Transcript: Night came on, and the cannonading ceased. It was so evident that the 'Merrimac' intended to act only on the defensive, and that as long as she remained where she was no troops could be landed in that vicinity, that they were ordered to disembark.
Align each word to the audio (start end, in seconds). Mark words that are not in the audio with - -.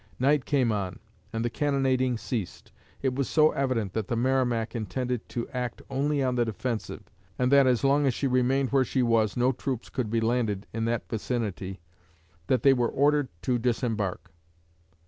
Night 0.17 0.45
came 0.45 0.71
on, 0.71 0.97
and 1.31 1.45
the 1.45 1.49
cannonading 1.51 2.17
ceased. 2.17 2.71
It 3.03 3.13
was 3.13 3.29
so 3.29 3.51
evident 3.51 3.93
that 3.93 4.07
the 4.07 4.15
'Merrimac' 4.15 4.73
intended 4.75 5.29
to 5.29 5.47
act 5.49 5.83
only 5.91 6.23
on 6.23 6.33
the 6.33 6.43
defensive, 6.43 7.03
and 7.37 7.51
that 7.51 7.67
as 7.67 7.83
long 7.83 8.07
as 8.07 8.13
she 8.15 8.25
remained 8.25 8.71
where 8.71 8.83
she 8.83 9.03
was 9.03 9.37
no 9.37 9.51
troops 9.51 9.89
could 9.89 10.09
be 10.09 10.19
landed 10.19 10.65
in 10.73 10.85
that 10.85 11.07
vicinity, 11.07 11.81
that 12.47 12.63
they 12.63 12.73
were 12.73 12.89
ordered 12.89 13.27
to 13.43 13.59
disembark. 13.59 14.31